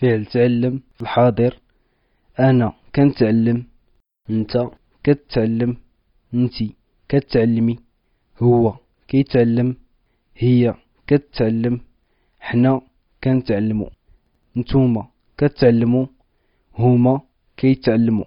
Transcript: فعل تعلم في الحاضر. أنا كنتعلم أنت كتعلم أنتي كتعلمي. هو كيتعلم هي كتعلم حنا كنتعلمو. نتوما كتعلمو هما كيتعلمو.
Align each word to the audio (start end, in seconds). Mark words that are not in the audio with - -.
فعل 0.00 0.26
تعلم 0.26 0.82
في 0.94 1.02
الحاضر. 1.02 1.58
أنا 2.38 2.72
كنتعلم 2.94 3.66
أنت 4.30 4.52
كتعلم 5.04 5.76
أنتي 6.34 6.74
كتعلمي. 7.08 7.78
هو 8.42 8.74
كيتعلم 9.08 9.76
هي 10.36 10.74
كتعلم 11.06 11.80
حنا 12.40 12.80
كنتعلمو. 13.24 13.90
نتوما 14.56 15.08
كتعلمو 15.38 16.08
هما 16.78 17.20
كيتعلمو. 17.56 18.24